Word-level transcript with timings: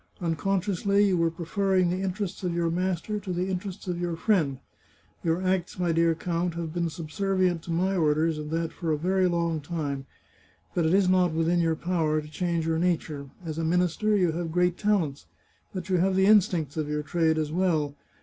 Unconsciously, 0.19 1.05
you 1.05 1.15
were 1.15 1.29
pre 1.29 1.45
ferring 1.45 1.91
the 1.91 2.01
interests 2.01 2.43
of 2.43 2.55
your 2.55 2.71
master 2.71 3.19
to 3.19 3.31
the 3.31 3.49
interests 3.49 3.87
of 3.87 4.01
your 4.01 4.15
friend. 4.15 4.57
Your 5.23 5.43
acts, 5.43 5.77
my 5.77 5.91
dear 5.91 6.15
count, 6.15 6.55
have 6.55 6.73
been 6.73 6.87
subser 6.87 7.37
vient 7.37 7.61
to 7.65 7.71
my 7.71 7.95
orders, 7.95 8.39
and 8.39 8.49
that 8.49 8.73
for 8.73 8.91
a 8.91 8.97
very 8.97 9.27
long 9.27 9.61
time. 9.61 10.07
But 10.73 10.87
it 10.87 10.95
is 10.95 11.07
not 11.07 11.33
within 11.33 11.59
your 11.59 11.75
power 11.75 12.19
to 12.19 12.27
change 12.27 12.65
your 12.65 12.79
nature. 12.79 13.29
As 13.45 13.59
a 13.59 13.63
minister 13.63 14.17
you 14.17 14.31
have 14.31 14.51
great 14.51 14.75
talents, 14.75 15.27
but 15.71 15.87
you 15.87 15.97
have 15.97 16.15
the 16.15 16.25
instincts 16.25 16.77
of 16.77 16.89
your 16.89 17.03
trade 17.03 17.37
as 17.37 17.51
well. 17.51 17.95